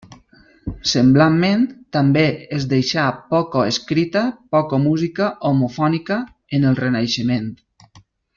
Semblantment 0.91 1.65
també 1.97 2.23
es 2.59 2.65
deixà 2.71 3.03
poca 3.35 3.65
escrita 3.73 4.23
poca 4.57 4.81
música 4.87 5.29
homofònica 5.51 6.19
en 6.59 6.67
el 6.73 6.81
Renaixement. 6.83 7.51